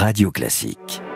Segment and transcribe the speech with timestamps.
[0.00, 1.07] Radio Classique.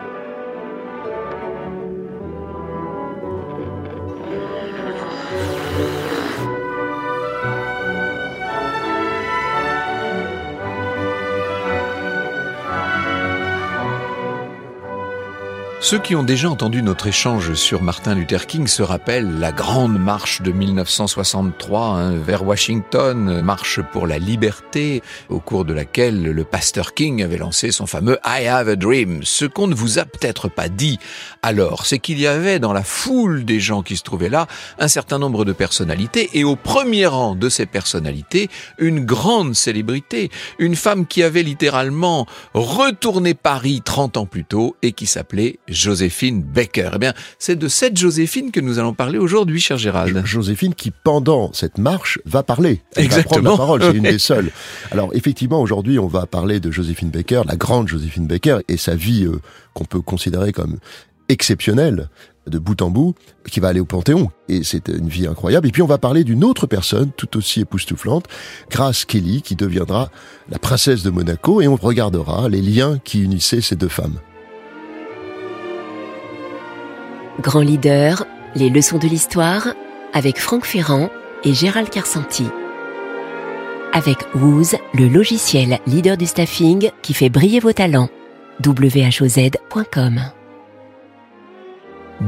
[15.93, 19.99] Ceux qui ont déjà entendu notre échange sur Martin Luther King se rappellent la grande
[19.99, 26.45] marche de 1963 hein, vers Washington, marche pour la liberté, au cours de laquelle le
[26.45, 29.21] pasteur King avait lancé son fameux I have a dream.
[29.23, 30.99] Ce qu'on ne vous a peut-être pas dit
[31.43, 34.47] alors, c'est qu'il y avait dans la foule des gens qui se trouvaient là
[34.79, 40.31] un certain nombre de personnalités et au premier rang de ces personnalités, une grande célébrité,
[40.59, 46.43] une femme qui avait littéralement retourné Paris 30 ans plus tôt et qui s'appelait Joséphine
[46.43, 46.91] Baker.
[46.95, 50.25] Eh bien, c'est de cette Joséphine que nous allons parler aujourd'hui, cher Gérald.
[50.25, 52.81] Joséphine qui, pendant cette marche, va parler.
[52.97, 53.51] Elle Exactement.
[53.51, 54.51] va prendre la parole, c'est une des seules.
[54.91, 58.95] Alors, effectivement, aujourd'hui, on va parler de Joséphine Baker, la grande Joséphine Baker, et sa
[58.95, 59.41] vie euh,
[59.75, 60.79] qu'on peut considérer comme
[61.29, 62.09] exceptionnelle
[62.47, 63.15] de bout en bout,
[63.49, 64.31] qui va aller au Panthéon.
[64.49, 65.69] Et c'est une vie incroyable.
[65.69, 68.27] Et puis on va parler d'une autre personne tout aussi époustouflante,
[68.71, 70.11] Grace Kelly, qui deviendra
[70.51, 74.19] la princesse de Monaco, et on regardera les liens qui unissaient ces deux femmes.
[77.41, 79.69] Grand leader, les leçons de l'histoire
[80.13, 81.09] avec Franck Ferrand
[81.45, 82.47] et Gérald Carsanti.
[83.95, 88.11] Avec Wooz, le logiciel leader du staffing qui fait briller vos talents.
[88.65, 90.21] whoz.com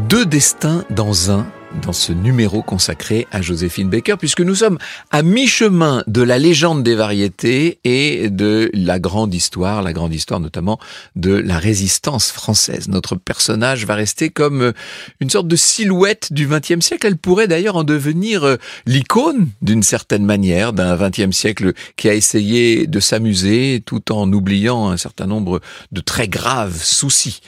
[0.08, 1.46] Deux destins dans un
[1.82, 4.78] dans ce numéro consacré à Joséphine Baker, puisque nous sommes
[5.10, 10.40] à mi-chemin de la légende des variétés et de la grande histoire, la grande histoire
[10.40, 10.78] notamment
[11.16, 12.88] de la résistance française.
[12.88, 14.72] Notre personnage va rester comme
[15.20, 17.06] une sorte de silhouette du XXe siècle.
[17.06, 22.14] Elle pourrait d'ailleurs en devenir euh, l'icône d'une certaine manière d'un XXe siècle qui a
[22.14, 25.60] essayé de s'amuser tout en oubliant un certain nombre
[25.92, 27.40] de très graves soucis.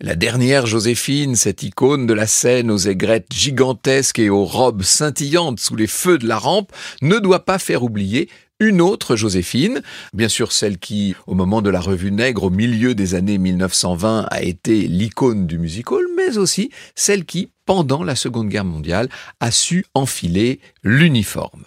[0.00, 3.26] La dernière Joséphine, cette icône de la scène aux aigrettes
[4.16, 6.72] et aux robes scintillantes sous les feux de la rampe
[7.02, 8.28] ne doit pas faire oublier
[8.60, 9.82] une autre Joséphine,
[10.12, 14.26] bien sûr celle qui, au moment de la revue Nègre, au milieu des années 1920,
[14.30, 19.52] a été l'icône du musical, mais aussi celle qui, pendant la Seconde Guerre mondiale, a
[19.52, 21.64] su enfiler l'uniforme.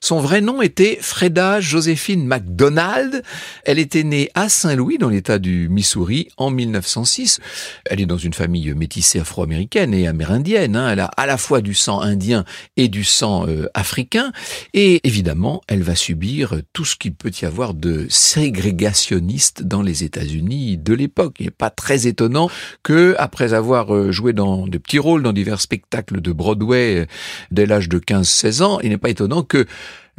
[0.00, 3.22] Son vrai nom était Freda Joséphine MacDonald.
[3.64, 7.38] Elle était née à Saint-Louis, dans l'État du Missouri, en 1906.
[7.84, 10.74] Elle est dans une famille métissée afro-américaine et amérindienne.
[10.74, 10.90] Hein.
[10.90, 12.44] Elle a à la fois du sang indien
[12.76, 14.32] et du sang euh, africain.
[14.74, 20.02] Et évidemment, elle va subir tout ce qu'il peut y avoir de ségrégationniste dans les
[20.02, 21.36] États-Unis de l'époque.
[21.38, 22.50] Il n'est pas très étonnant
[22.82, 27.06] que, après avoir euh, joué dans de petits rôles dans divers spectacles de Broadway euh,
[27.50, 29.66] dès l'âge de 15-16 ans, il n'est pas étonnant que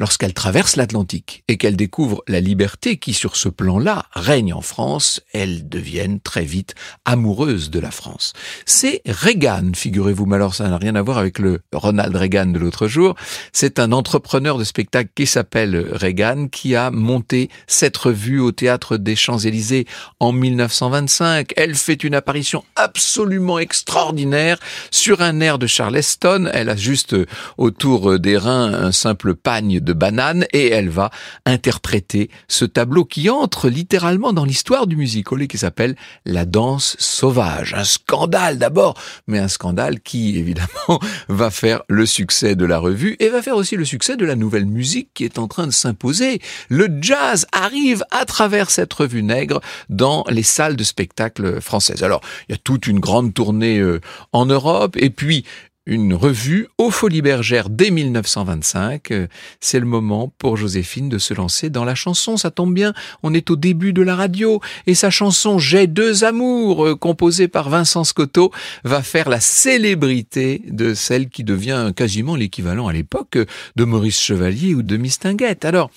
[0.01, 5.21] lorsqu'elle traverse l'Atlantique et qu'elle découvre la liberté qui, sur ce plan-là, règne en France,
[5.31, 6.73] elle devienne très vite
[7.05, 8.33] amoureuse de la France.
[8.65, 12.57] C'est Reagan, figurez-vous, mais alors ça n'a rien à voir avec le Ronald Reagan de
[12.57, 13.13] l'autre jour.
[13.53, 18.97] C'est un entrepreneur de spectacle qui s'appelle Reagan qui a monté cette revue au théâtre
[18.97, 19.85] des Champs-Élysées
[20.19, 21.53] en 1925.
[21.55, 24.57] Elle fait une apparition absolument extraordinaire
[24.89, 26.49] sur un air de Charleston.
[26.51, 27.15] Elle a juste
[27.59, 31.09] autour des reins un simple pagne de banane et elle va
[31.45, 36.95] interpréter ce tableau qui entre littéralement dans l'histoire du musical et qui s'appelle La danse
[36.99, 37.73] sauvage.
[37.73, 38.95] Un scandale d'abord,
[39.27, 40.99] mais un scandale qui évidemment
[41.29, 44.35] va faire le succès de la revue et va faire aussi le succès de la
[44.35, 46.41] nouvelle musique qui est en train de s'imposer.
[46.69, 52.03] Le jazz arrive à travers cette revue nègre dans les salles de spectacle françaises.
[52.03, 54.01] Alors, il y a toute une grande tournée euh,
[54.33, 55.45] en Europe et puis
[55.87, 59.11] une revue aux Folies Bergères dès 1925.
[59.11, 59.27] Euh,
[59.59, 62.37] c'est le moment pour Joséphine de se lancer dans la chanson.
[62.37, 62.93] Ça tombe bien,
[63.23, 67.47] on est au début de la radio et sa chanson J'ai deux amours, euh, composée
[67.47, 68.51] par Vincent Scotto,
[68.83, 73.37] va faire la célébrité de celle qui devient quasiment l'équivalent à l'époque
[73.75, 75.65] de Maurice Chevalier ou de Mistinguette.
[75.65, 75.89] Alors,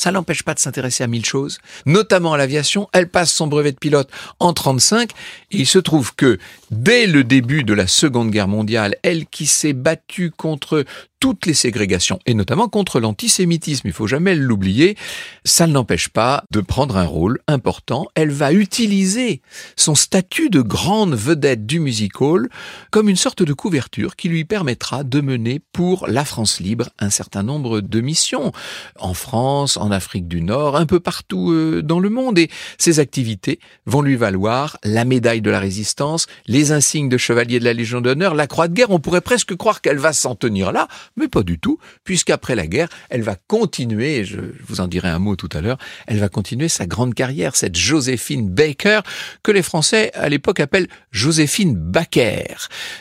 [0.00, 2.88] ça n'empêche pas de s'intéresser à mille choses, notamment à l'aviation.
[2.94, 4.08] Elle passe son brevet de pilote
[4.38, 5.10] en 35
[5.50, 6.38] et il se trouve que
[6.70, 10.86] dès le début de la Seconde Guerre mondiale, elle qui s'est battue contre
[11.20, 14.96] toutes les ségrégations, et notamment contre l'antisémitisme, il faut jamais l'oublier,
[15.44, 18.06] ça ne l'empêche pas de prendre un rôle important.
[18.14, 19.42] Elle va utiliser
[19.76, 22.48] son statut de grande vedette du music hall
[22.90, 27.10] comme une sorte de couverture qui lui permettra de mener pour la France libre un
[27.10, 28.52] certain nombre de missions
[28.98, 32.38] en France, en Afrique du Nord, un peu partout euh, dans le monde.
[32.38, 37.60] Et ces activités vont lui valoir la médaille de la résistance, les insignes de chevalier
[37.60, 38.90] de la Légion d'honneur, la croix de guerre.
[38.90, 40.88] On pourrait presque croire qu'elle va s'en tenir là
[41.20, 45.18] Mais pas du tout, puisqu'après la guerre, elle va continuer, je vous en dirai un
[45.18, 45.76] mot tout à l'heure,
[46.06, 49.00] elle va continuer sa grande carrière, cette Joséphine Baker,
[49.42, 52.54] que les Français à l'époque appellent Joséphine Baker.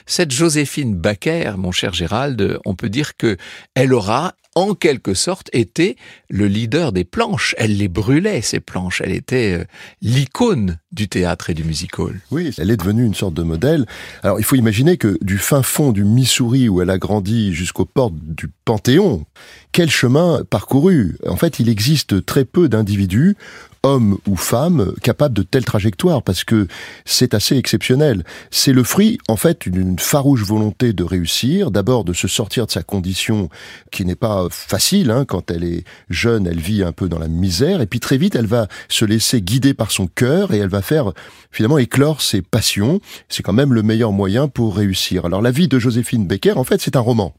[0.06, 3.38] Cette Joséphine Baker, mon cher Gérald, on peut dire que
[3.74, 5.96] elle aura en quelque sorte, était
[6.30, 7.56] le leader des planches.
[7.58, 9.02] Elle les brûlait, ces planches.
[9.04, 9.64] Elle était euh,
[10.02, 12.20] l'icône du théâtre et du musical.
[12.32, 13.86] Oui, elle est devenue une sorte de modèle.
[14.24, 17.86] Alors, il faut imaginer que du fin fond du Missouri, où elle a grandi jusqu'aux
[17.86, 19.26] portes du Panthéon,
[19.72, 21.16] quel chemin parcouru?
[21.28, 23.38] En fait, il existe très peu d'individus
[23.84, 26.68] homme ou femme capable de telle trajectoire parce que
[27.06, 28.24] c'est assez exceptionnel.
[28.52, 32.72] C'est le fruit, en fait, d'une farouche volonté de réussir, d'abord de se sortir de
[32.72, 33.50] sa condition
[33.92, 35.12] qui n'est pas facile.
[35.12, 38.18] Hein, quand elle est jeune, elle vit un peu dans la misère et puis très
[38.18, 41.14] vite, elle va se laisser guider par son cœur et elle va faire
[41.52, 43.00] finalement éclore ses passions.
[43.30, 45.26] C'est quand même le meilleur moyen pour réussir.
[45.26, 47.34] Alors la vie de Joséphine Becker, en fait, c'est un roman.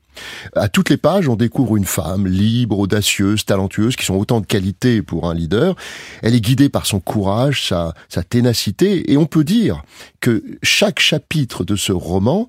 [0.55, 4.46] À toutes les pages, on découvre une femme libre, audacieuse, talentueuse, qui sont autant de
[4.46, 5.76] qualités pour un leader.
[6.22, 7.94] Elle est guidée par son courage, sa,
[8.28, 9.82] ténacité, et on peut dire
[10.20, 12.49] que chaque chapitre de ce roman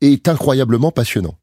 [0.00, 1.36] est incroyablement passionnant.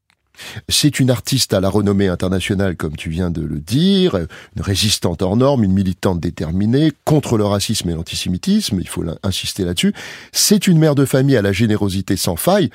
[0.68, 5.22] C'est une artiste à la renommée internationale, comme tu viens de le dire, une résistante
[5.22, 9.92] hors norme, une militante déterminée, contre le racisme et l'antisémitisme, il faut insister là-dessus.
[10.32, 12.70] C'est une mère de famille à la générosité sans faille,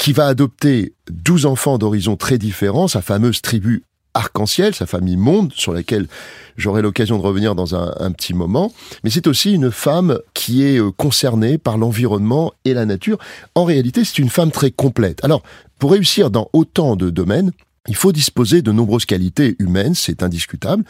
[0.00, 5.52] qui va adopter 12 enfants d'horizons très différents, sa fameuse tribu arc-en-ciel, sa famille monde,
[5.54, 6.08] sur laquelle
[6.56, 8.72] j'aurai l'occasion de revenir dans un, petit moment.
[9.04, 13.18] Mais c'est aussi une femme qui est euh, concernée par l'environnement et la nature.
[13.54, 15.22] En réalité, c'est une femme très complète.
[15.22, 15.42] Alors,
[15.78, 17.52] pour réussir dans autant de domaines,
[17.86, 20.84] il faut disposer de nombreuses qualités humaines, c'est indiscutable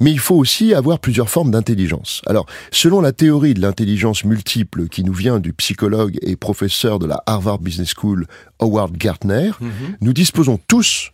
[0.00, 2.22] mais il faut aussi avoir plusieurs formes d'intelligence.
[2.26, 7.06] Alors, selon la théorie de l'intelligence multiple qui nous vient du psychologue et professeur de
[7.06, 8.26] la Harvard Business School,
[8.58, 9.96] Howard Gartner, mhm.
[10.00, 11.12] nous disposons tous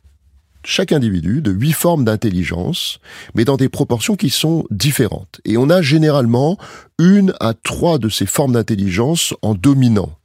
[0.67, 2.99] chaque individu de huit formes d'intelligence,
[3.35, 5.41] mais dans des proportions qui sont différentes.
[5.45, 6.59] Et on a généralement
[6.99, 10.17] une à trois de ces formes d'intelligence en dominant.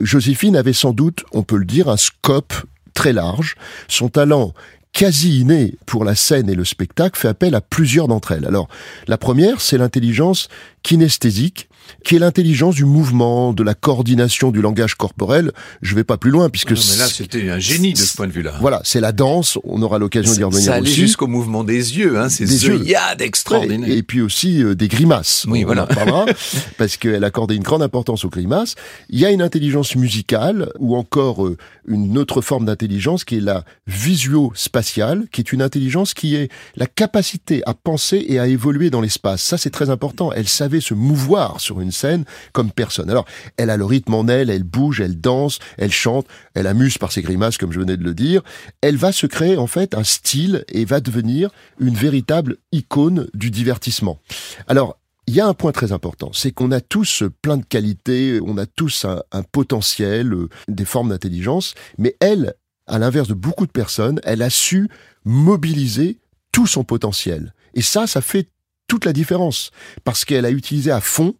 [0.00, 2.54] Joséphine avait sans doute, on peut le dire, un scope
[2.94, 3.56] très large.
[3.88, 4.54] Son talent
[4.94, 8.46] quasi inné pour la scène et le spectacle fait appel à plusieurs d'entre elles.
[8.46, 8.68] Alors,
[9.08, 10.48] la première, c'est l'intelligence
[10.82, 11.68] kinesthésique,
[12.04, 15.52] qui est l'intelligence du mouvement, de la coordination du langage corporel.
[15.82, 18.26] Je vais pas plus loin puisque non, mais là c'était un génie de ce point
[18.26, 18.54] de vue-là.
[18.60, 19.58] Voilà, c'est la danse.
[19.64, 23.22] On aura l'occasion d'y revenir ça allait jusqu'au mouvement des yeux, hein, ces des œillades
[23.22, 23.88] extraordinaires.
[23.88, 25.46] Et, et, puis aussi euh, des grimaces.
[25.48, 25.84] Oui, on voilà.
[25.84, 26.26] En parlera
[26.78, 28.74] parce qu'elle accordait une grande importance aux grimaces.
[29.08, 33.40] Il y a une intelligence musicale ou encore euh, une autre forme d'intelligence qui est
[33.40, 38.90] la visuo-spatiale, qui est une intelligence qui est la capacité à penser et à évoluer
[38.90, 39.42] dans l'espace.
[39.42, 40.32] Ça, c'est très important.
[40.32, 43.10] Elle savait se mouvoir sur une scène comme personne.
[43.10, 43.26] Alors,
[43.56, 47.12] elle a le rythme en elle, elle bouge, elle danse, elle chante, elle amuse par
[47.12, 48.42] ses grimaces, comme je venais de le dire.
[48.80, 53.50] Elle va se créer, en fait, un style et va devenir une véritable icône du
[53.50, 54.20] divertissement.
[54.66, 58.40] Alors, il y a un point très important, c'est qu'on a tous plein de qualités,
[58.44, 62.54] on a tous un, potentiel, euh, des formes d'intelligence, mais elle,
[62.86, 64.88] à l'inverse de beaucoup de personnes, elle a su
[65.24, 66.18] mobiliser
[66.52, 67.54] tout son potentiel.
[67.74, 68.48] Et ça, ça fait
[68.86, 69.70] toute la différence
[70.04, 71.34] parce qu'elle a utilisé à fond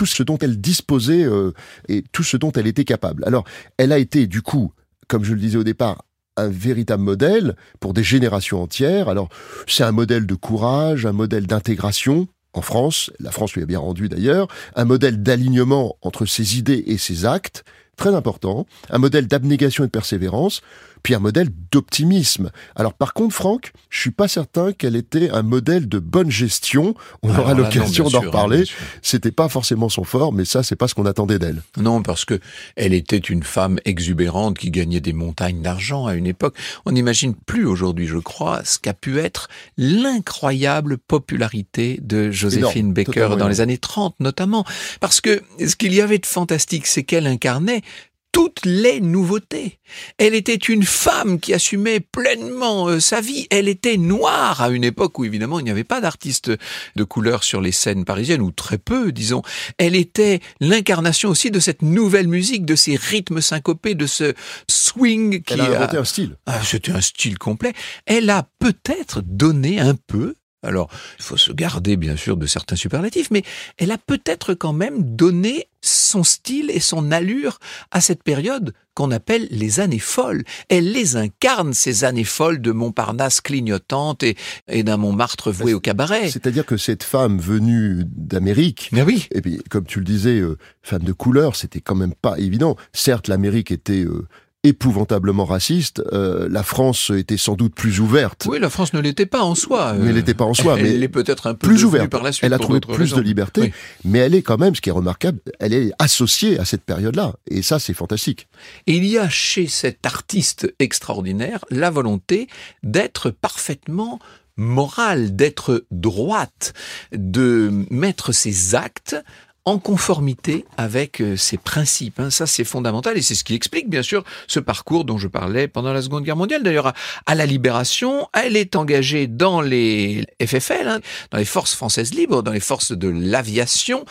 [0.00, 1.52] tout ce dont elle disposait euh,
[1.86, 3.22] et tout ce dont elle était capable.
[3.26, 3.44] Alors,
[3.76, 4.72] elle a été du coup,
[5.08, 6.06] comme je le disais au départ,
[6.38, 9.10] un véritable modèle pour des générations entières.
[9.10, 9.28] Alors,
[9.66, 13.78] c'est un modèle de courage, un modèle d'intégration en France, la France lui a bien
[13.78, 17.62] rendu d'ailleurs, un modèle d'alignement entre ses idées et ses actes,
[18.00, 20.62] très important, un modèle d'abnégation et de persévérance,
[21.02, 22.50] puis un modèle d'optimisme.
[22.76, 26.94] Alors par contre, Franck, je suis pas certain qu'elle était un modèle de bonne gestion.
[27.22, 28.64] On aura l'occasion d'en reparler.
[29.02, 31.62] C'était pas forcément son fort, mais ça, c'est pas ce qu'on attendait d'elle.
[31.76, 32.40] Non, parce que
[32.76, 36.56] elle était une femme exubérante qui gagnait des montagnes d'argent à une époque.
[36.86, 43.36] On n'imagine plus aujourd'hui, je crois, ce qu'a pu être l'incroyable popularité de Joséphine Baker
[43.38, 44.64] dans les années 30 notamment.
[45.00, 47.82] Parce que ce qu'il y avait de fantastique, c'est qu'elle incarnait
[48.32, 49.78] toutes les nouveautés.
[50.18, 53.46] Elle était une femme qui assumait pleinement euh, sa vie.
[53.50, 56.52] Elle était noire à une époque où évidemment il n'y avait pas d'artistes
[56.96, 59.42] de couleur sur les scènes parisiennes, ou très peu, disons.
[59.78, 64.34] Elle était l'incarnation aussi de cette nouvelle musique, de ces rythmes syncopés, de ce
[64.68, 66.36] swing qui Elle a inventé un style.
[66.46, 67.72] Ah, c'était un style complet.
[68.06, 72.76] Elle a peut-être donné un peu alors, il faut se garder bien sûr de certains
[72.76, 73.42] superlatifs, mais
[73.78, 77.58] elle a peut-être quand même donné son style et son allure
[77.90, 80.44] à cette période qu'on appelle les années folles.
[80.68, 84.36] Elle les incarne, ces années folles de Montparnasse clignotante et,
[84.82, 86.28] d'un Montmartre voué au cabaret.
[86.28, 89.28] C'est-à-dire que cette femme venue d'Amérique, oui.
[89.32, 92.76] et puis comme tu le disais, euh, femme de couleur, c'était quand même pas évident.
[92.92, 94.28] Certes, l'Amérique était euh,
[94.62, 96.02] épouvantablement raciste.
[96.12, 98.46] Euh, la France était sans doute plus ouverte.
[98.48, 99.94] Oui, la France ne l'était pas en soi.
[99.94, 100.74] Mais elle n'était pas en soi.
[100.76, 102.08] Elle, mais elle est peut-être un peu plus ouverte.
[102.10, 102.44] par la suite.
[102.44, 103.16] Elle a trouvé plus raisons.
[103.16, 103.72] de liberté, Oui.
[104.04, 107.34] mais elle est quand même, ce qui est remarquable, elle est associée à cette période-là.
[107.50, 108.48] Et ça, c'est fantastique.
[108.86, 112.48] Et il y a chez cet artiste extraordinaire la volonté
[112.82, 114.18] d'être parfaitement
[114.56, 116.74] morale, d'être droite,
[117.12, 119.16] de mettre ses actes
[119.64, 122.18] en conformité avec euh, ses principes.
[122.20, 122.30] hein.
[122.30, 125.68] Ça, c'est fondamental et c'est ce qui explique, bien sûr, ce parcours dont je parlais
[125.68, 126.62] pendant la Seconde Guerre mondiale.
[126.62, 126.94] D'ailleurs, à,
[127.26, 131.00] à la Libération, elle est engagée dans les FFL, hein,
[131.30, 134.04] dans les forces françaises libres, dans les forces de l'aviation,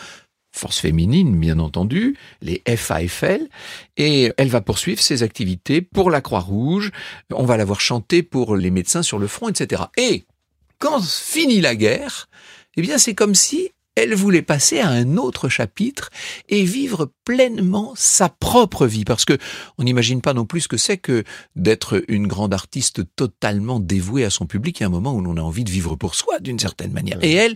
[0.52, 3.48] forces féminines, bien entendu, les FAFL,
[3.96, 6.90] et elle va poursuivre ses activités pour la Croix-Rouge.
[7.32, 9.82] On va la voir chanter pour les médecins sur le front, etc.
[9.96, 10.24] Et
[10.78, 12.28] quand finit la guerre,
[12.76, 16.10] eh bien, c'est comme si elle voulait passer à un autre chapitre
[16.48, 19.04] et vivre pleinement sa propre vie.
[19.04, 19.38] Parce que
[19.78, 21.22] on n'imagine pas non plus ce que c'est que
[21.54, 24.80] d'être une grande artiste totalement dévouée à son public.
[24.80, 26.90] Il y a un moment où l'on a envie de vivre pour soi, d'une certaine
[26.90, 27.18] manière.
[27.22, 27.54] Et elle,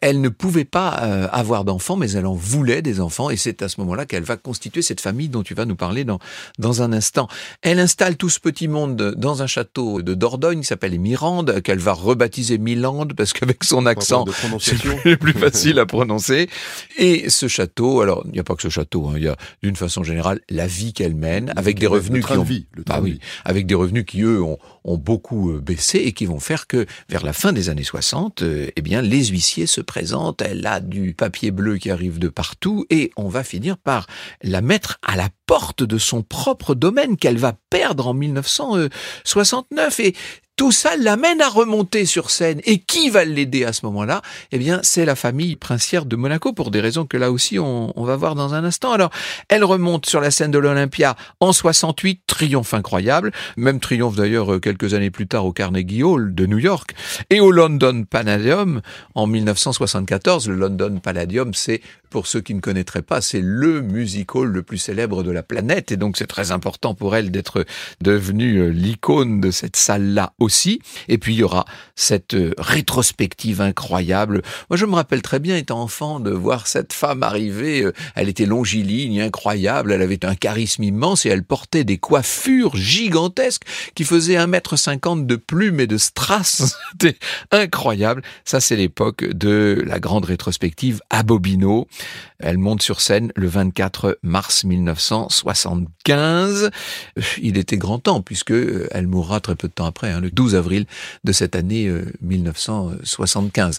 [0.00, 3.28] elle ne pouvait pas euh, avoir d'enfants, mais elle en voulait des enfants.
[3.28, 6.04] Et c'est à ce moment-là qu'elle va constituer cette famille dont tu vas nous parler
[6.04, 6.18] dans,
[6.58, 7.28] dans un instant.
[7.60, 11.60] Elle installe tout ce petit monde dans un château de Dordogne qui s'appelle les Mirandes,
[11.60, 14.24] qu'elle va rebaptiser Milande, parce qu'avec son accent,
[14.60, 16.48] c'est plus, plus facile à prononcer.
[16.96, 19.36] Et ce château, alors il n'y a pas que ce château, hein, il y a
[19.62, 22.96] d'une façon générale la vie qu'elle mène, avec des revenus qui ont vie, le train
[22.96, 23.20] bah de oui, vie.
[23.44, 26.86] avec des revenus qui eux ont, ont beaucoup euh, baissé et qui vont faire que
[27.08, 30.80] vers la fin des années 60, euh, eh bien les huissiers se présentent, elle a
[30.80, 34.06] du papier bleu qui arrive de partout et on va finir par
[34.42, 40.14] la mettre à la porte de son propre domaine qu'elle va perdre en 1969 et
[40.60, 42.60] tout ça l'amène à remonter sur scène.
[42.64, 44.20] Et qui va l'aider à ce moment-là?
[44.52, 47.98] Eh bien, c'est la famille princière de Monaco, pour des raisons que là aussi on,
[47.98, 48.92] on va voir dans un instant.
[48.92, 49.08] Alors,
[49.48, 54.58] elle remonte sur la scène de l'Olympia en 68, triomphe incroyable, même triomphe d'ailleurs euh,
[54.58, 56.94] quelques années plus tard au Carnegie Hall de New York,
[57.30, 58.82] et au London Palladium
[59.14, 60.46] en 1974.
[60.46, 64.62] Le London Palladium, c'est, pour ceux qui ne connaîtraient pas, c'est le music hall le
[64.62, 67.64] plus célèbre de la planète, et donc c'est très important pour elle d'être
[68.02, 70.34] devenue euh, l'icône de cette salle-là.
[71.08, 71.64] Et puis il y aura
[71.94, 74.42] cette euh, rétrospective incroyable.
[74.68, 77.82] Moi, je me rappelle très bien, étant enfant, de voir cette femme arriver.
[77.82, 79.92] euh, Elle était longiligne, incroyable.
[79.92, 83.62] Elle avait un charisme immense et elle portait des coiffures gigantesques
[83.94, 86.76] qui faisaient 1m50 de plumes et de strass.
[86.92, 87.18] C'était
[87.50, 88.22] incroyable.
[88.44, 91.86] Ça, c'est l'époque de la grande rétrospective à Bobino.
[92.38, 96.70] Elle monte sur scène le 24 mars 1975.
[97.42, 100.54] Il était grand temps puisque euh, elle mourra très peu de temps après, hein, 12
[100.54, 100.86] avril
[101.22, 103.78] de cette année euh, 1975.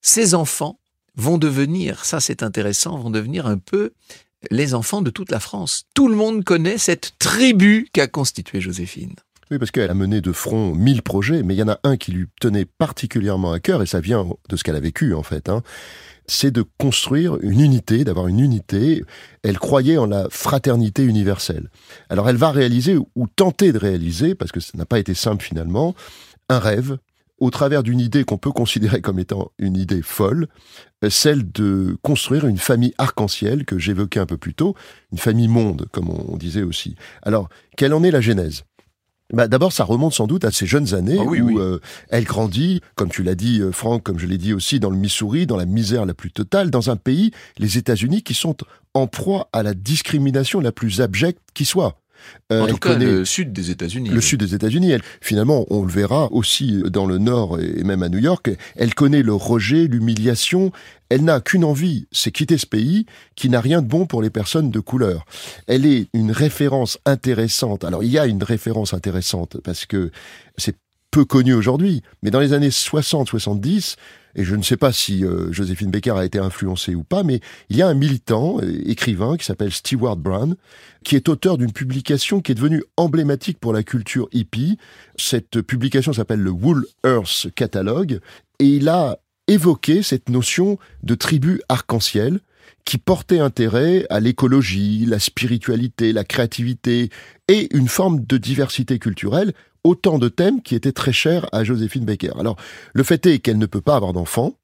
[0.00, 0.80] Ces enfants
[1.16, 3.92] vont devenir, ça c'est intéressant, vont devenir un peu
[4.50, 5.84] les enfants de toute la France.
[5.92, 9.14] Tout le monde connaît cette tribu qu'a constituée Joséphine.
[9.50, 11.98] Oui, parce qu'elle a mené de front mille projets, mais il y en a un
[11.98, 15.22] qui lui tenait particulièrement à cœur, et ça vient de ce qu'elle a vécu en
[15.22, 15.50] fait.
[15.50, 15.62] Hein.
[16.32, 19.02] C'est de construire une unité, d'avoir une unité.
[19.42, 21.70] Elle croyait en la fraternité universelle.
[22.08, 25.42] Alors elle va réaliser, ou tenter de réaliser, parce que ça n'a pas été simple
[25.42, 25.96] finalement,
[26.48, 26.98] un rêve
[27.40, 30.46] au travers d'une idée qu'on peut considérer comme étant une idée folle,
[31.02, 34.76] euh, celle de construire une famille arc-en-ciel que j'évoquais un peu plus tôt,
[35.10, 36.94] une famille monde, comme on disait aussi.
[37.22, 38.62] Alors, quelle en est la genèse?
[39.32, 41.54] Bah, D'abord, ça remonte sans doute à ces jeunes années Ah oui, où oui.
[41.58, 44.90] euh, elle grandit, comme tu l'as dit, euh, Franck, comme je l'ai dit aussi, dans
[44.90, 48.56] le Missouri, dans la misère la plus totale, dans un pays, les États-Unis, qui sont
[48.94, 51.96] en proie à la discrimination la plus abjecte qui soit.
[52.52, 54.10] Euh, en elle tout cas, connaît- le sud des États-Unis.
[54.10, 54.22] le oui.
[54.22, 54.90] sud des États-Unis.
[54.90, 58.50] Elle, finalement, on le verra aussi dans le Nord et même à New York.
[58.76, 60.70] Elle connaît le rejet, l'humiliation.
[61.10, 64.30] Elle n'a qu'une envie, c'est quitter ce pays qui n'a rien de bon pour les
[64.30, 65.26] personnes de couleur.
[65.66, 67.84] Elle est une référence intéressante.
[67.84, 70.10] Alors, il y a une référence intéressante parce que
[70.56, 70.76] c'est
[71.10, 73.96] peu connu aujourd'hui, mais dans les années 60-70,
[74.36, 77.40] et je ne sais pas si euh, Joséphine Baker a été influencée ou pas, mais
[77.68, 80.54] il y a un militant, euh, écrivain, qui s'appelle Stewart Brown,
[81.04, 84.78] qui est auteur d'une publication qui est devenue emblématique pour la culture hippie.
[85.16, 88.20] Cette publication s'appelle le Wool Earth Catalogue,
[88.60, 89.18] et il a
[89.50, 92.40] évoqué cette notion de tribu arc-en-ciel
[92.84, 97.10] qui portait intérêt à l'écologie, la spiritualité, la créativité
[97.48, 99.52] et une forme de diversité culturelle,
[99.84, 102.32] autant de thèmes qui étaient très chers à Joséphine Baker.
[102.38, 102.56] Alors,
[102.94, 104.54] le fait est qu'elle ne peut pas avoir d'enfants,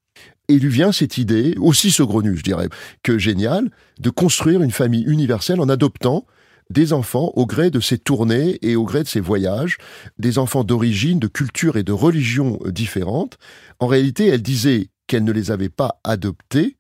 [0.49, 2.69] et lui vient cette idée, aussi saugrenue, je dirais,
[3.03, 6.25] que géniale, de construire une famille universelle en adoptant
[6.71, 9.79] des enfants au gré de ses tournées et au gré de ses voyages,
[10.19, 13.39] des enfants d'origine, de culture et de religion euh, différentes.
[13.79, 16.77] En réalité, elle disait qu'elle ne les avait pas adoptés,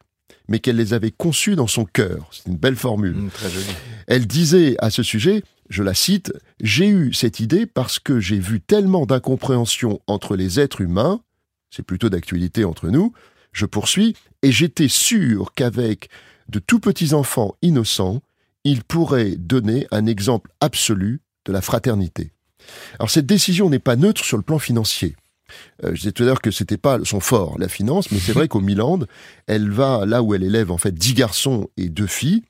[0.48, 2.28] mais qu'elle les avait conçus dans son cœur.
[2.32, 3.16] C'est une belle formule.
[3.16, 3.66] Mmh, très joli.
[4.06, 8.38] Elle disait à ce sujet, je la cite, J'ai eu cette idée parce que j'ai
[8.38, 11.20] vu tellement d'incompréhension entre les êtres humains,
[11.70, 13.12] c'est plutôt d'actualité entre nous,
[13.52, 16.08] je poursuis, et j'étais sûr qu'avec
[16.48, 18.22] de tout petits enfants innocents,
[18.66, 22.32] ils pourraient donner un exemple absolu de la fraternité.
[22.98, 25.14] Alors cette décision n'est pas neutre sur le plan financier.
[25.84, 28.32] Euh, je disais tout à l'heure que c'était pas son fort, la finance, mais c'est
[28.32, 28.98] vrai qu'au Milan,
[29.46, 32.42] elle va là où elle élève en fait dix garçons et deux filles,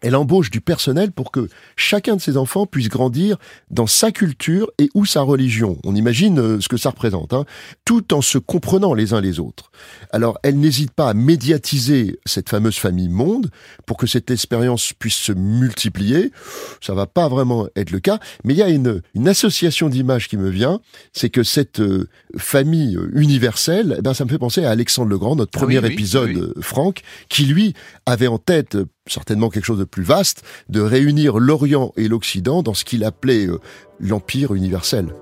[0.00, 3.36] elle embauche du personnel pour que chacun de ses enfants puisse grandir
[3.70, 5.78] dans sa culture et ou sa religion.
[5.84, 7.44] On imagine euh, ce que ça représente, hein,
[7.84, 9.70] tout en se comprenant les uns les autres.
[10.10, 13.50] Alors, elle n'hésite pas à médiatiser cette fameuse famille monde
[13.86, 16.32] pour que cette expérience puisse se multiplier.
[16.80, 20.28] Ça va pas vraiment être le cas, mais il y a une, une association d'images
[20.28, 20.80] qui me vient,
[21.12, 25.18] c'est que cette euh, famille universelle, eh ben, ça me fait penser à Alexandre le
[25.18, 26.40] Grand, notre Ah premier oui, épisode, oui.
[26.40, 27.74] euh, Franck, qui lui
[28.06, 32.74] avait en tête certainement quelque chose de plus vaste, de réunir l'Orient et l'Occident dans
[32.74, 33.60] ce qu'il appelait euh,
[34.00, 35.14] l'Empire universel.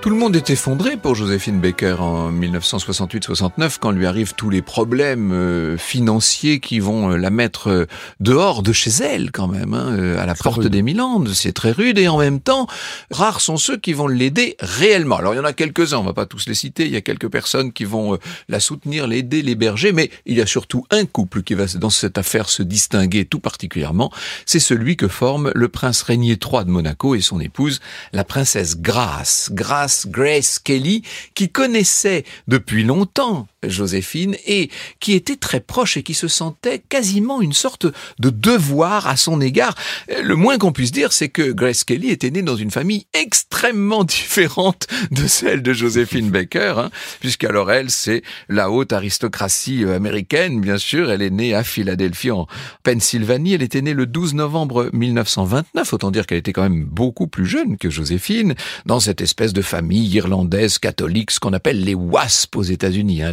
[0.00, 4.62] Tout le monde est effondré pour Joséphine Baker en 1968-69 quand lui arrivent tous les
[4.62, 7.86] problèmes euh, financiers qui vont euh, la mettre euh,
[8.18, 10.68] dehors de chez elle quand même, hein, à la porte rude.
[10.68, 11.28] des Milandes.
[11.34, 12.66] C'est très rude et en même temps,
[13.10, 15.18] rares sont ceux qui vont l'aider réellement.
[15.18, 16.86] Alors il y en a quelques-uns, on va pas tous les citer.
[16.86, 20.46] Il y a quelques personnes qui vont la soutenir, l'aider, l'héberger, mais il y a
[20.46, 24.10] surtout un couple qui va dans cette affaire se distinguer tout particulièrement.
[24.46, 27.80] C'est celui que forme le prince Régnier III de Monaco et son épouse,
[28.14, 29.50] la princesse Grace.
[29.52, 31.02] Grace Grace Kelly,
[31.34, 37.40] qui connaissait depuis longtemps Joséphine et qui était très proche et qui se sentait quasiment
[37.40, 37.86] une sorte
[38.18, 39.74] de devoir à son égard.
[40.22, 44.04] Le moins qu'on puisse dire, c'est que Grace Kelly était née dans une famille extrêmement
[44.10, 46.90] différente de celle de Joséphine Baker, hein,
[47.20, 51.10] puisqu'alors elle, c'est la haute aristocratie euh, américaine, bien sûr.
[51.10, 52.46] Elle est née à Philadelphie, en
[52.82, 53.54] Pennsylvanie.
[53.54, 55.92] Elle était née le 12 novembre 1929.
[55.92, 58.54] Autant dire qu'elle était quand même beaucoup plus jeune que Joséphine,
[58.86, 63.32] dans cette espèce de famille irlandaise catholique, ce qu'on appelle les WASP aux États-Unis, hein,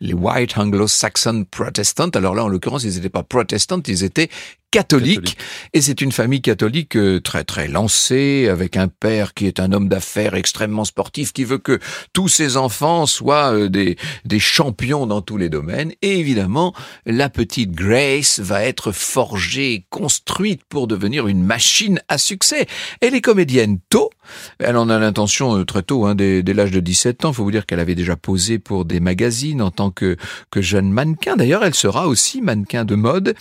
[0.00, 2.10] les White Anglo-Saxon Protestants.
[2.10, 4.28] Alors là, en l'occurrence, ils n'étaient pas protestants, ils étaient
[4.70, 5.38] Catholique.
[5.72, 9.72] Et c'est une famille catholique euh, très très lancée, avec un père qui est un
[9.72, 11.78] homme d'affaires extrêmement sportif, qui veut que
[12.12, 15.92] tous ses enfants soient euh, des, des champions dans tous les domaines.
[16.02, 16.74] Et évidemment,
[17.06, 22.66] la petite Grace va être forgée, construite pour devenir une machine à succès.
[23.00, 24.10] Elle est comédienne tôt.
[24.58, 27.30] Elle en a l'intention euh, très tôt, hein, dès, dès l'âge de 17 ans.
[27.30, 30.16] Il faut vous dire qu'elle avait déjà posé pour des magazines en tant que,
[30.50, 31.36] que jeune mannequin.
[31.36, 33.34] D'ailleurs, elle sera aussi mannequin de mode.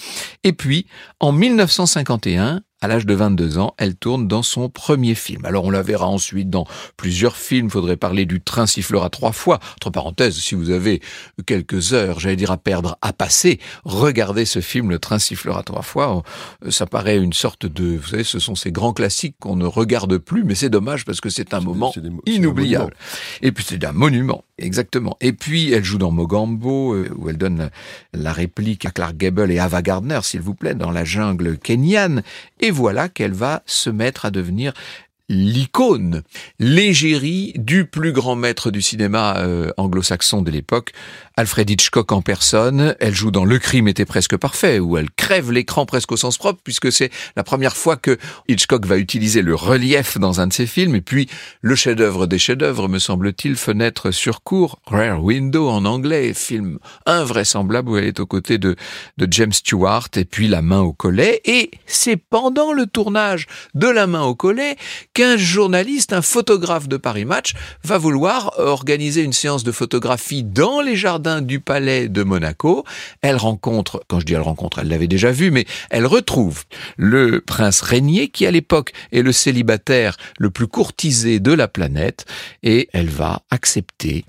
[0.44, 0.88] Et puis,
[1.20, 5.46] en 1951, à l'âge de 22 ans, elle tourne dans son premier film.
[5.46, 7.70] Alors on la verra ensuite dans plusieurs films.
[7.70, 9.60] Faudrait parler du Train sifflera trois fois.
[9.78, 11.02] Entre parenthèses, si vous avez
[11.46, 15.82] quelques heures, j'allais dire à perdre, à passer, regardez ce film, Le Train sifflera trois
[15.82, 16.22] fois.
[16.70, 20.18] Ça paraît une sorte de, vous savez, ce sont ces grands classiques qu'on ne regarde
[20.20, 22.94] plus, mais c'est dommage parce que c'est un des- moment des inoubliable.
[23.42, 25.18] Et puis c'est un monument, exactement.
[25.22, 27.70] Et puis elle joue dans Mogambo, euh, où elle donne la,
[28.14, 32.22] la réplique à Clark Gable et Ava Gardner, s'il vous plaît, dans la jungle kenyane.
[32.60, 34.74] Et voilà qu'elle va se mettre à devenir
[35.30, 36.24] l'icône,
[36.60, 40.94] l'égérie du plus grand maître du cinéma euh, anglo-saxon de l'époque,
[41.40, 42.96] Alfred Hitchcock en personne.
[43.00, 46.40] Elle joue dans Le crime était presque parfait, où elle crève l'écran presque au sens
[46.40, 50.54] propre, puisque c'est la première fois que Hitchcock va utiliser le relief dans un de
[50.54, 50.96] ses films.
[50.96, 51.30] Et puis,
[51.62, 57.90] le chef-d'œuvre des chefs-d'œuvre, me semble-t-il, Fenêtre sur cour, Rare Window en anglais, film invraisemblable
[57.90, 58.76] où elle est aux côtés de,
[59.18, 61.42] de James Stewart, et puis La main au collet.
[61.46, 63.46] Et c'est pendant le tournage
[63.76, 64.76] de La main au collet
[65.14, 70.82] qu'un journaliste, un photographe de Paris Match, va vouloir organiser une séance de photographie dans
[70.82, 72.84] les jardins du palais de Monaco.
[73.22, 76.64] Elle rencontre, quand je dis elle rencontre, elle l'avait déjà vu, mais elle retrouve
[76.98, 82.26] le prince Régnier, qui à l'époque est le célibataire le plus courtisé de la planète,
[82.64, 84.26] et elle va accepter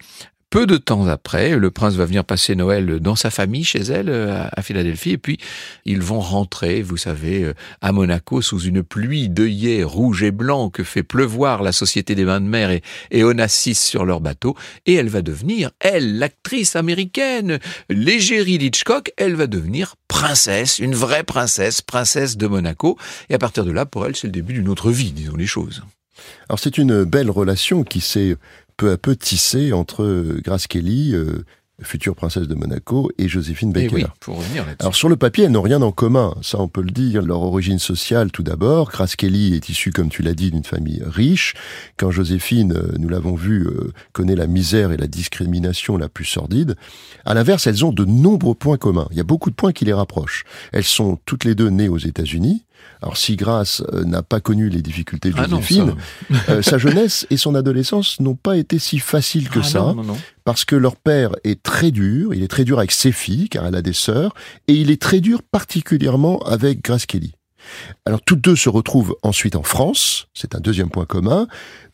[0.51, 4.09] peu de temps après, le prince va venir passer Noël dans sa famille chez elle
[4.09, 5.39] euh, à Philadelphie et puis
[5.85, 10.73] ils vont rentrer, vous savez, euh, à Monaco sous une pluie d'œillets rouges et blancs
[10.73, 14.57] que fait pleuvoir la Société des Mains de Mer et, et Onassis sur leur bateau
[14.87, 17.59] et elle va devenir, elle, l'actrice américaine,
[17.91, 22.97] l'égérie d'Hitchcock, elle va devenir princesse, une vraie princesse, princesse de Monaco
[23.29, 25.47] et à partir de là, pour elle, c'est le début d'une autre vie, disons les
[25.47, 25.83] choses.
[26.49, 28.37] Alors c'est une belle relation qui s'est
[28.79, 31.45] peu à peu tissée entre euh, Grace Kelly, euh,
[31.83, 33.95] future princesse de Monaco, et Joséphine Et Baker.
[33.95, 34.65] oui, pour revenir.
[34.81, 37.23] Alors sur le papier, elles n'ont rien en commun, ça on peut le dire.
[37.23, 38.91] Leur origine sociale, tout d'abord.
[38.91, 41.55] Grace Kelly est issue, comme tu l'as dit, d'une famille riche.
[41.97, 46.25] Quand Joséphine, euh, nous l'avons vu, euh, connaît la misère et la discrimination la plus
[46.25, 46.77] sordide.
[47.25, 49.09] À l'inverse, elles ont de nombreux points communs.
[49.13, 50.45] Il y a beaucoup de points qui les rapprochent.
[50.73, 52.65] Elles sont toutes les deux nées aux États-Unis.
[53.01, 55.95] Alors si Grace euh, n'a pas connu les difficultés de Ah Joséphine,
[56.49, 59.95] euh, sa jeunesse et son adolescence n'ont pas été si faciles que Ah ça non,
[59.95, 60.19] non, non.
[60.45, 63.67] parce que leur père est très dur, il est très dur avec ses filles, car
[63.67, 64.35] elle a des sœurs,
[64.67, 67.35] et il est très dur particulièrement avec Grace Kelly.
[68.07, 71.47] Alors toutes deux se retrouvent ensuite en France, c'est un deuxième point commun.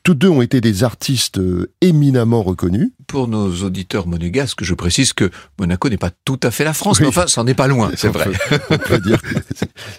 [0.04, 2.90] Toutes deux ont été des artistes euh, éminemment reconnus.
[3.06, 6.98] Pour nos auditeurs monégasques, je précise que Monaco n'est pas tout à fait la France,
[6.98, 7.04] Oui.
[7.04, 8.26] mais enfin, c'en est pas loin, c'est vrai.
[8.48, 9.34] peut- On peut dire que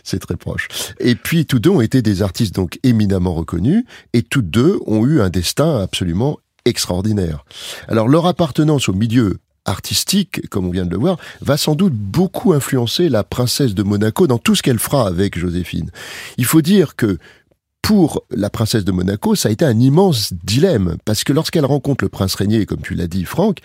[0.04, 0.68] c'est- très proche.
[1.00, 5.06] Et puis tous deux ont été des artistes donc éminemment reconnus, et toutes deux ont
[5.08, 7.44] eu un destin absolument extraordinaire.
[7.88, 11.94] Alors leur appartenance au milieu artistique, comme on vient de le voir, va sans doute
[11.94, 15.90] beaucoup influencer la princesse de Monaco dans tout ce qu'elle fera avec Joséphine.
[16.38, 17.18] Il faut dire que
[17.86, 22.04] pour la princesse de Monaco, ça a été un immense dilemme, parce que lorsqu'elle rencontre
[22.04, 23.60] le prince régnier, comme tu l'as dit Franck,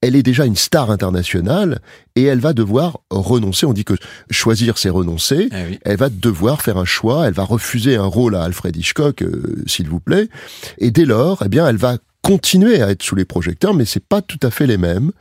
[0.00, 1.80] elle est déjà une star internationale,
[2.14, 3.66] et elle va devoir renoncer.
[3.66, 3.92] On dit que
[4.30, 5.50] choisir, c'est renoncer.
[5.52, 5.78] Ah oui.
[5.84, 9.62] Elle va devoir faire un choix, elle va refuser un rôle à Alfred Hitchcock, euh,
[9.66, 10.30] s'il vous plaît,
[10.78, 14.04] et dès lors, eh bien, elle va continuer à être sous les projecteurs, mais c'est
[14.04, 15.12] pas tout à fait les mêmes.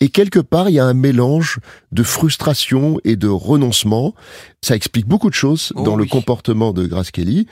[0.00, 1.58] Et quelque part, il y a un mélange
[1.90, 4.14] de frustration et de renoncement.
[4.60, 7.46] Ça explique beaucoup de choses Oh dans le comportement de Grace Kelly,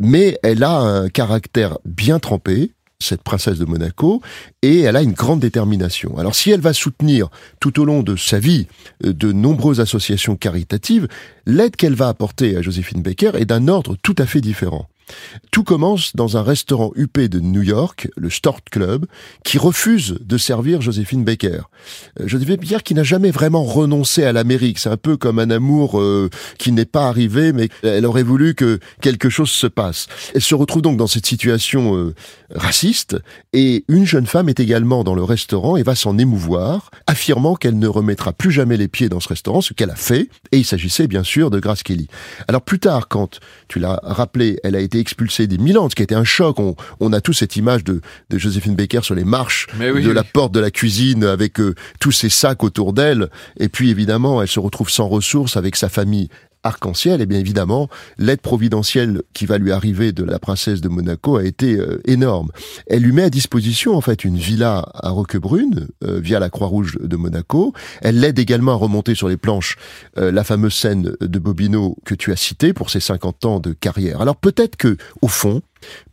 [0.00, 2.70] mais elle a un caractère bien trempé,
[3.00, 4.22] cette princesse de Monaco,
[4.62, 6.16] et elle a une grande détermination.
[6.18, 8.68] Alors si elle va soutenir tout au long de sa vie
[9.04, 11.08] euh, de nombreuses associations caritatives,
[11.46, 14.88] l'aide qu'elle va apporter à Joséphine Baker est d'un ordre tout à fait différent.
[15.50, 19.06] Tout commence dans un restaurant huppé de New York, le Stort Club,
[19.44, 21.62] qui refuse de servir Joséphine Baker.
[22.20, 24.78] Euh, Joséphine Baker qui n'a jamais vraiment renoncé à l'Amérique.
[24.78, 28.54] C'est un peu comme un amour euh, qui n'est pas arrivé, mais elle aurait voulu
[28.54, 30.06] que quelque chose se passe.
[30.34, 32.14] Elle se retrouve donc dans cette situation euh,
[32.54, 33.16] raciste,
[33.52, 37.78] et une jeune femme est également dans le restaurant et va s'en émouvoir, affirmant qu'elle
[37.78, 40.64] ne remettra plus jamais les pieds dans ce restaurant, ce qu'elle a fait, et il
[40.64, 42.08] s'agissait bien sûr de Grace Kelly.
[42.48, 46.02] Alors plus tard, quand tu l'as rappelé, elle a été expulsée des Milan, ce qui
[46.02, 46.58] a été un choc.
[46.58, 50.08] On, on a tous cette image de, de Joséphine Baker sur les marches oui, de
[50.08, 50.14] oui.
[50.14, 53.28] la porte de la cuisine avec euh, tous ces sacs autour d'elle.
[53.58, 56.28] Et puis évidemment, elle se retrouve sans ressources avec sa famille
[56.62, 61.36] arc-en-ciel, et bien évidemment, l'aide providentielle qui va lui arriver de la princesse de Monaco
[61.36, 62.50] a été euh, énorme.
[62.86, 66.98] Elle lui met à disposition en fait une villa à Roquebrune euh, via la Croix-Rouge
[67.00, 67.72] de Monaco.
[68.00, 69.76] Elle l'aide également à remonter sur les planches
[70.18, 73.72] euh, la fameuse scène de Bobino que tu as citée pour ses 50 ans de
[73.72, 74.20] carrière.
[74.20, 75.62] Alors peut-être que au fond,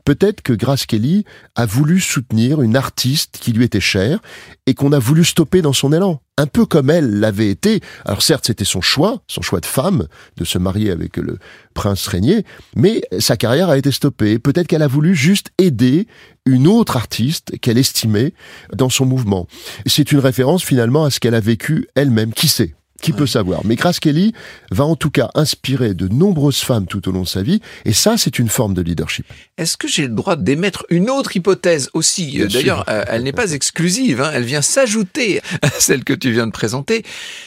[0.05, 1.23] Peut-être que Grace Kelly
[1.55, 4.19] a voulu soutenir une artiste qui lui était chère
[4.65, 6.21] et qu'on a voulu stopper dans son élan.
[6.37, 7.81] Un peu comme elle l'avait été.
[8.05, 11.37] Alors certes, c'était son choix, son choix de femme, de se marier avec le
[11.73, 14.39] prince régnier, mais sa carrière a été stoppée.
[14.39, 16.07] Peut-être qu'elle a voulu juste aider
[16.45, 18.33] une autre artiste qu'elle estimait
[18.73, 19.47] dans son mouvement.
[19.85, 22.33] C'est une référence finalement à ce qu'elle a vécu elle-même.
[22.33, 22.73] Qui sait?
[23.01, 24.33] Qui peut savoir Mais Grace Kelly
[24.71, 27.93] va en tout cas inspirer de nombreuses femmes tout au long de sa vie, et
[27.93, 29.25] ça, c'est une forme de leadership.
[29.57, 32.41] Est-ce que j'ai le droit d'émettre une autre hypothèse aussi?
[32.41, 36.31] Euh, D'ailleurs, euh, elle n'est pas exclusive, hein, elle vient s'ajouter à celle que tu
[36.31, 37.03] viens de présenter.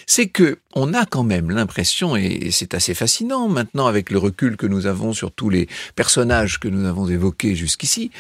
[0.07, 4.57] C'est que on a quand même l'impression, et c'est assez fascinant maintenant avec le recul
[4.57, 8.11] que nous avons sur tous les personnages que nous avons évoqués jusqu'ici,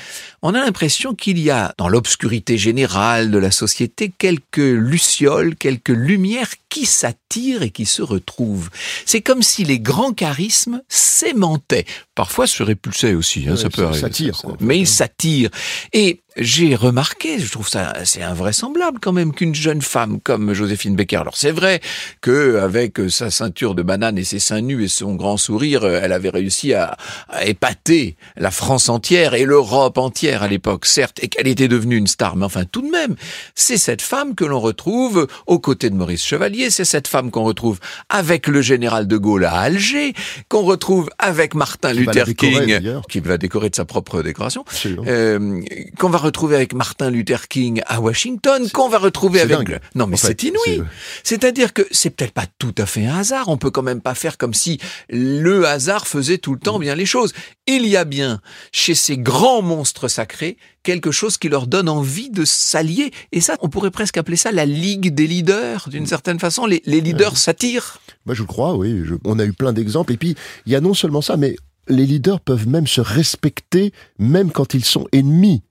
[0.42, 5.88] on a l'impression qu'il y a dans l'obscurité générale de la société quelques lucioles, quelques
[5.88, 6.87] lumières qui
[7.33, 8.71] s'attirent et qui se retrouvent.
[9.07, 13.83] C'est comme si les grands charismes s'aimantaient, parfois se répulsaient aussi, hein, Ouais, ça peut
[13.83, 14.01] ça arriver.
[14.35, 14.87] ça- quoi, en Mais ils hein.
[14.87, 15.51] s'attirent.
[15.92, 20.97] Et j'ai remarqué, je trouve ça assez invraisemblable quand même qu'une jeune femme comme Joséphine
[20.97, 21.18] Baker.
[21.18, 21.81] Alors c'est vrai
[22.21, 26.12] que avec sa ceinture de banane et ses seins nus et son grand sourire, elle
[26.12, 26.97] avait réussi à,
[27.29, 31.97] à épater la France entière et l'Europe entière à l'époque, certes, et qu'elle était devenue
[31.97, 32.37] une star.
[32.37, 33.16] Mais enfin, tout de même,
[33.55, 37.45] c'est cette femme que l'on retrouve aux côtés de Maurice Chevalier, c'est cette femme qu'on
[37.45, 40.14] retrouve avec le général de Gaulle à Alger,
[40.49, 44.64] qu'on retrouve avec Martin Qui Luther décorer, King, qui va décorer de sa propre décoration
[44.87, 45.61] euh,
[45.99, 49.57] qu'on va retrouver avec Martin Luther King à Washington, qu'on va retrouver avec...
[49.59, 49.81] dingue.
[49.95, 50.83] Non mais c'est inouï.
[51.23, 53.49] C'est-à-dire que c'est peut-être pas tout à fait un hasard.
[53.49, 54.79] On peut quand même pas faire comme si
[55.11, 57.33] le hasard faisait tout le temps bien les choses.
[57.67, 58.41] Il y a bien
[58.73, 63.13] chez ces grands monstres sacrés quelque chose qui leur donne envie de s'allier.
[63.31, 65.89] Et ça, on pourrait presque appeler ça la ligue des leaders.
[65.89, 67.99] D'une certaine façon, les, les leaders s'attirent.
[68.27, 69.03] Bah, je le crois, oui.
[69.05, 70.13] Je- on a eu plein d'exemples.
[70.13, 70.35] Et puis,
[70.67, 71.55] il y a non seulement ça, mais
[71.89, 75.63] les leaders peuvent même se respecter, même quand ils sont ennemis.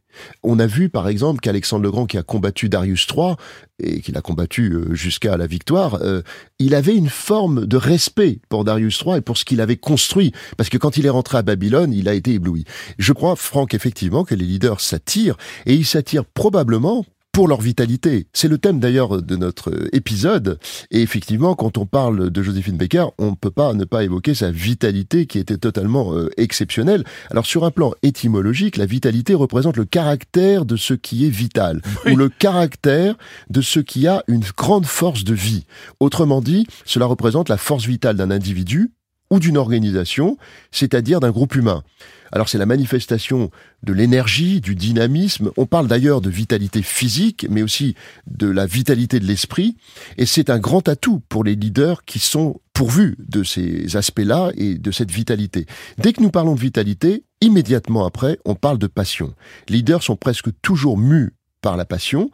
[0.44, 3.36] On a vu par exemple qu'Alexandre le Grand, qui a combattu Darius III
[3.80, 6.22] et qui l'a combattu euh, jusqu'à la victoire, euh,
[6.60, 10.32] il avait une forme de respect pour Darius III et pour ce qu'il avait construit,
[10.58, 12.66] parce que quand il est rentré à Babylone, il a été ébloui.
[12.98, 18.28] Je crois, Franck, effectivement, que les leaders s'attirent et ils s'attirent probablement pour leur vitalité.
[18.34, 20.60] C'est le thème d'ailleurs de notre épisode.
[20.92, 24.34] Et effectivement, quand on parle de Joséphine Baker, on ne peut pas ne pas évoquer
[24.36, 27.04] sa vitalité qui était totalement euh, exceptionnelle.
[27.30, 31.82] Alors sur un plan étymologique, la vitalité représente le caractère de ce qui est vital,
[32.06, 33.16] ou le caractère
[33.50, 35.66] de ce qui a une grande force de vie.
[36.00, 38.92] Autrement dit, cela représente la force vitale d'un individu
[39.30, 40.38] ou d'une organisation,
[40.72, 41.84] c'est-à-dire d'un groupe humain.
[42.32, 43.52] Alors c'est la manifestation
[43.84, 45.52] de l'énergie, du dynamisme.
[45.58, 47.96] On parle d'ailleurs de vitalité physique, mais aussi
[48.28, 49.76] de la vitalité de l'esprit.
[50.18, 54.76] Et c'est un grand atout pour les leaders qui sont pourvus de ces aspects-là et
[54.76, 55.66] de cette vitalité.
[55.98, 59.34] Dès que nous parlons de vitalité, immédiatement après, on parle de passion.
[59.68, 62.32] Les leaders sont presque toujours mus par la passion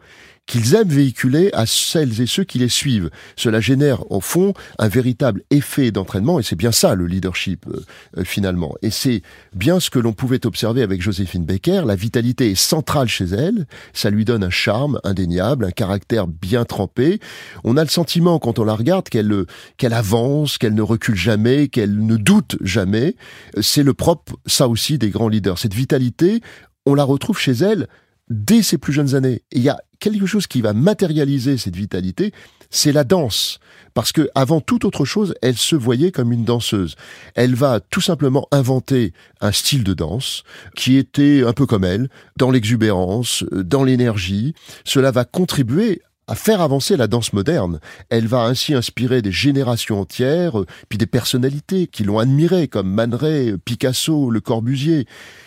[0.48, 3.10] qu'ils aiment véhiculer à celles et ceux qui les suivent.
[3.36, 7.84] Cela génère au fond un véritable effet d'entraînement et c'est bien ça le leadership euh,
[8.16, 8.74] euh, finalement.
[8.82, 9.22] Et c'est
[9.54, 11.82] bien ce que l'on pouvait observer avec Joséphine Baker.
[11.86, 16.64] La vitalité est centrale chez elle, ça lui donne un charme indéniable, un caractère bien
[16.64, 17.20] trempé.
[17.62, 21.14] On a le sentiment quand on la regarde qu'elle euh, qu'elle avance, qu'elle ne recule
[21.14, 23.16] jamais, qu'elle ne doute jamais.
[23.60, 25.58] C'est le propre ça aussi des grands leaders.
[25.58, 26.40] Cette vitalité,
[26.86, 27.86] on la retrouve chez elle
[28.30, 29.42] dès ses plus jeunes années.
[29.52, 32.32] il y a quelque chose qui va matérialiser cette vitalité,
[32.70, 33.58] c'est la danse.
[33.94, 36.94] Parce que avant toute autre chose, elle se voyait comme une danseuse.
[37.34, 40.44] Elle va tout simplement inventer un style de danse
[40.76, 44.54] qui était un peu comme elle, dans l'exubérance, dans l'énergie.
[44.84, 47.80] Cela va contribuer à faire avancer la danse moderne.
[48.10, 50.52] Elle va ainsi inspirer des générations entières,
[50.88, 53.18] puis des personnalités qui l'ont admirée, comme Man
[53.64, 55.06] Picasso, Le Corbusier.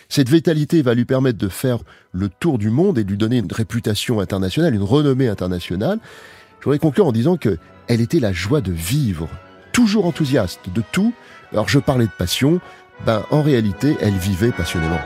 [0.09, 1.77] Cette vitalité va lui permettre de faire
[2.11, 5.99] le tour du monde et lui donner une réputation internationale, une renommée internationale.
[6.59, 9.29] Je voudrais conclure en disant que elle était la joie de vivre,
[9.71, 11.13] toujours enthousiaste de tout.
[11.51, 12.59] Alors je parlais de passion,
[13.05, 14.99] ben en réalité, elle vivait passionnément.